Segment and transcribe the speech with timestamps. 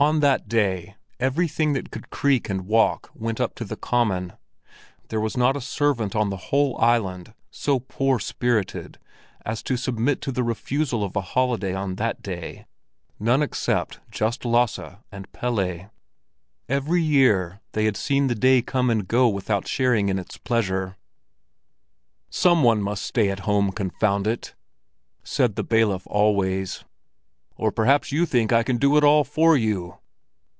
[0.00, 4.32] On that day everything that could creep and walk went up to the Common;
[5.08, 8.98] there was not a servant on the whole island so poor spirited
[9.44, 14.80] as to submit to the refusal of a holiday on that day—none except just Lasse
[15.12, 15.90] and Pelle.
[16.66, 20.96] Every year they had seen the day come and go without sharing in its pleasure.
[22.30, 24.54] "Some one must stay at home, confound it!"
[25.22, 26.84] said the bailiff always.
[27.56, 29.98] "Or perhaps you think I can do it all for you?"